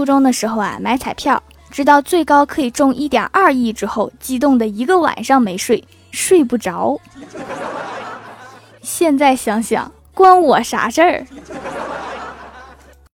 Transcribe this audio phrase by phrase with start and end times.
[0.00, 6.98] 初中的时候啊买彩票知道最高可以中一点二亿之后激动的一个晚上没睡睡不着。
[8.80, 11.26] 现在想想关我啥事儿？